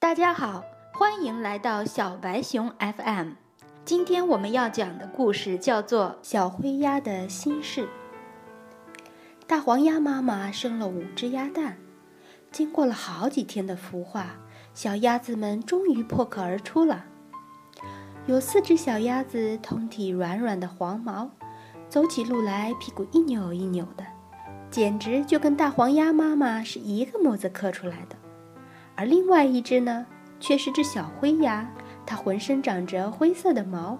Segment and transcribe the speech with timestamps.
[0.00, 0.64] 大家好，
[0.94, 3.32] 欢迎来到小白熊 FM。
[3.84, 7.82] 今天我们要讲的故事叫做《小灰鸭的心事》。
[9.46, 11.76] 大黄鸭妈妈生了五只鸭蛋，
[12.50, 14.38] 经过了好几天的孵化，
[14.72, 17.04] 小鸭子们终于破壳而出了。
[18.24, 21.30] 有四只小鸭子，通体软软的黄毛，
[21.90, 24.06] 走起路来屁股一扭一扭的，
[24.70, 28.16] 简直就跟大黄鸭妈妈是一个模子刻出来的。
[29.00, 30.04] 而另外一只呢，
[30.40, 31.66] 却是只小灰鸭，
[32.04, 33.98] 它浑身长着灰色的毛，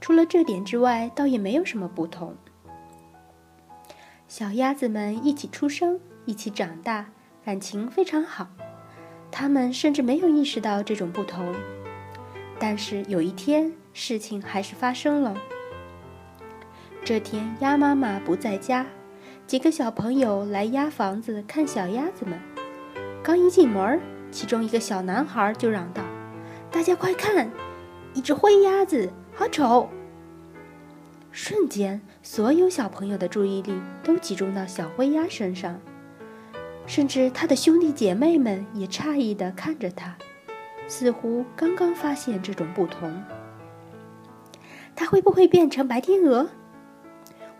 [0.00, 2.34] 除了这点之外，倒也没有什么不同。
[4.26, 7.10] 小鸭子们一起出生，一起长大，
[7.44, 8.48] 感情非常好。
[9.30, 11.54] 它们甚至没有意识到这种不同。
[12.58, 15.36] 但是有一天，事情还是发生了。
[17.04, 18.86] 这天，鸭妈妈不在家，
[19.46, 22.40] 几个小朋友来鸭房子看小鸭子们，
[23.22, 24.00] 刚一进门。
[24.30, 26.02] 其中一个小男孩就嚷道
[26.70, 27.50] ：“大家快看，
[28.14, 29.88] 一只灰鸭子，好丑！”
[31.32, 35.80] 瞬间，所有小朋友的注意力都集中到小灰鸭身上，
[36.86, 40.16] 甚至他的兄弟姐妹们也诧异地看着他，
[40.86, 43.22] 似乎刚刚发现这种不同。
[44.96, 46.48] 他会不会变成白天鹅？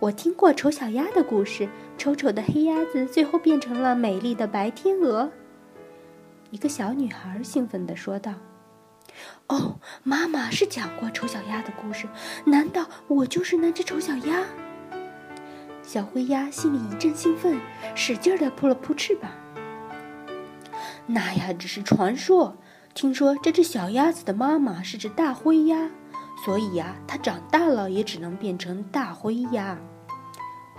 [0.00, 5.30] 我听过丑小鸭的故事，丑丑的黑鸭子最后变成了美丽的白天鹅。
[6.50, 8.32] 一个小女孩兴奋地说道
[9.48, 12.08] ：“哦，妈妈是讲过丑小鸭的故事，
[12.46, 14.44] 难道我就是那只丑小鸭？”
[15.82, 17.58] 小灰鸭心里一阵兴奋，
[17.94, 19.30] 使劲地扑了扑翅膀。
[21.06, 22.56] 那呀，只是传说。
[22.94, 25.88] 听说这只小鸭子的妈妈是只大灰鸭，
[26.44, 29.78] 所以呀，它长大了也只能变成大灰鸭。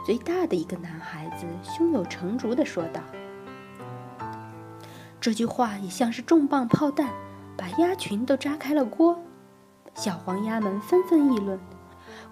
[0.05, 3.01] 最大的一个男孩子胸有成竹地说道。
[5.21, 7.09] 这句话也像是重磅炮弹，
[7.57, 9.19] 把鸭群都扎开了锅。
[9.93, 11.59] 小黄鸭们纷纷议论：“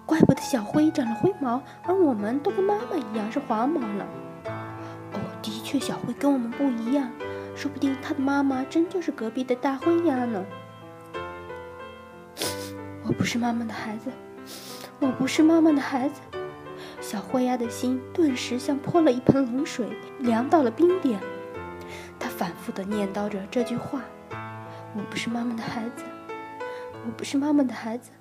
[0.05, 4.05] 怪不得小灰长了灰毛，而我们都跟妈妈一样是黄毛呢。”
[5.11, 7.11] 哦，的确，小灰跟我们不一样，
[7.55, 10.45] 说不定它的妈妈真就是隔壁的大灰鸭呢。
[13.03, 14.09] 我不是妈妈的孩子，
[15.01, 16.21] 我不是妈妈的孩子。
[17.01, 21.19] 小灰鸭的心顿时像泼了一盆冷水，凉到了冰点。
[22.19, 24.01] 他反复的念叨着这句话
[24.95, 26.03] ：“我不是妈妈的孩子，
[27.05, 28.11] 我不是妈妈的孩子。”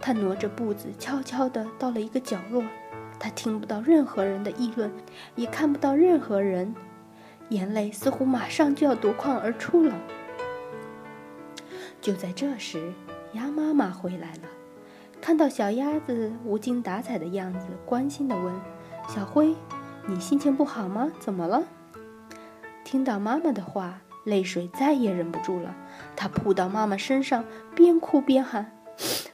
[0.00, 2.62] 他挪着步子，悄悄的到了一个角落。
[3.18, 4.90] 他听不到任何人的议论，
[5.34, 6.74] 也看不到任何人，
[7.50, 9.94] 眼泪似乎马上就要夺眶而出了。
[12.00, 12.92] 就在这时，
[13.32, 14.42] 鸭妈妈回来了，
[15.20, 18.52] 看到小鸭子无精打采的样子，关心的问
[19.08, 19.54] ：“小灰，
[20.06, 21.10] 你心情不好吗？
[21.18, 21.62] 怎么了？”
[22.84, 25.74] 听到妈妈的话，泪水再也忍不住了。
[26.14, 28.70] 他扑到妈妈身上，边哭边喊：“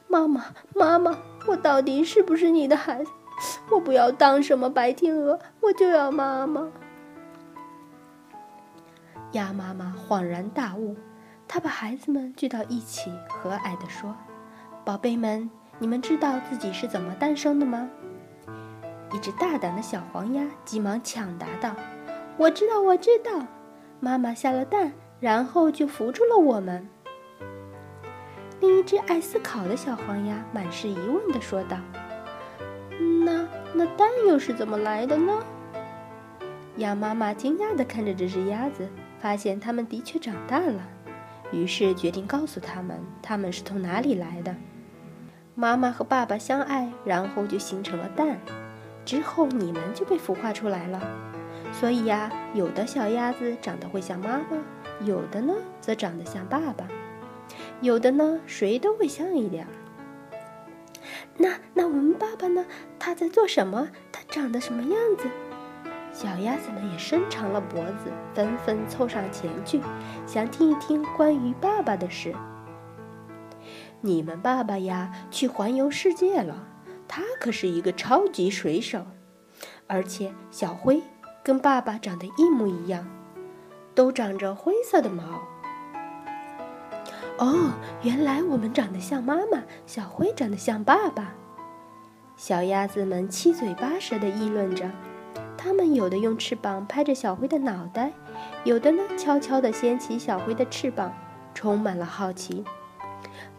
[0.07, 1.17] 妈妈，妈妈，
[1.47, 3.11] 我到底是不是你的孩子？
[3.69, 6.69] 我不要当什么白天鹅，我就要妈妈。”
[9.33, 10.95] 鸭妈妈恍然大悟，
[11.47, 14.15] 她把孩子们聚到一起，和蔼地说
[14.83, 17.89] ：“宝贝们，你们知道自己是怎么诞生的吗？”
[19.13, 21.75] 一只大胆的小黄鸭急忙抢答道。
[22.41, 23.45] 我知道，我知道，
[23.99, 26.89] 妈妈下了蛋，然后就孵出了我们。
[28.59, 31.77] 另一只爱思考的小黄鸭满是疑问地说道
[33.23, 35.37] ：“那那蛋又是怎么来的呢？”
[36.77, 40.81] 鸭妈妈惊讶地看着这只鸭子，发现它们的确长大了，
[41.51, 44.55] 于是决定告诉他们，它们是从哪里来的。
[45.53, 48.39] 妈妈和爸爸相爱，然后就形成了蛋，
[49.05, 50.99] 之后你们就被孵化出来了。
[51.81, 54.45] 所以呀，有的小鸭子长得会像妈妈，
[55.03, 56.87] 有的呢则长得像爸爸，
[57.81, 59.69] 有的呢谁都会像一点儿。
[61.37, 62.63] 那那我们爸爸呢？
[62.99, 63.89] 他在做什么？
[64.11, 65.27] 他长得什么样子？
[66.13, 69.81] 小鸭子们也伸长了脖子，纷纷凑上前去，
[70.27, 72.35] 想听一听关于爸爸的事。
[74.01, 76.67] 你们爸爸呀，去环游世界了，
[77.07, 79.07] 他可是一个超级水手，
[79.87, 81.01] 而且小灰。
[81.43, 83.07] 跟爸爸长得一模一样，
[83.95, 85.23] 都长着灰色的毛。
[87.39, 87.71] 哦，
[88.03, 91.33] 原来我们长得像妈妈，小灰长得像爸爸。
[92.35, 94.89] 小鸭子们七嘴八舌地议论着，
[95.57, 98.11] 它们有的用翅膀拍着小灰的脑袋，
[98.63, 101.11] 有的呢悄悄地掀起小灰的翅膀，
[101.55, 102.63] 充满了好奇。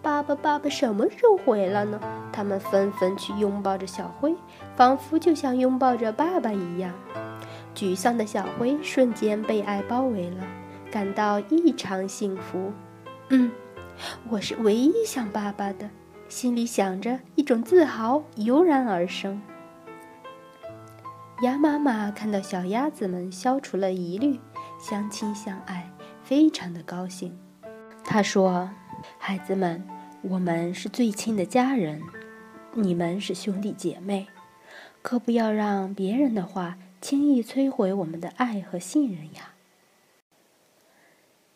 [0.00, 2.00] 爸爸，爸爸什么时候回来呢？
[2.32, 4.36] 他们纷纷去拥抱着小灰，
[4.76, 6.92] 仿佛就像拥抱着爸爸一样。
[7.74, 10.46] 沮丧的小灰瞬间被爱包围了，
[10.90, 12.72] 感到异常幸福。
[13.30, 13.50] 嗯，
[14.28, 15.88] 我是唯一想爸爸的，
[16.28, 19.40] 心里想着一种自豪油然而生。
[21.42, 24.38] 鸭妈妈看到小鸭子们消除了疑虑，
[24.78, 25.90] 相亲相爱，
[26.22, 27.36] 非常的高兴。
[28.04, 28.70] 她说
[29.18, 29.82] ：“孩子们，
[30.22, 32.00] 我们是最亲的家人，
[32.74, 34.28] 你们是兄弟姐妹，
[35.02, 39.52] 可不要让别人的话轻易摧毁我们的爱和信任呀。”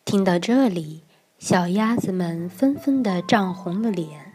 [0.05, 1.07] 听到这里。
[1.39, 4.26] 小鸭子们纷纷的涨红了脸。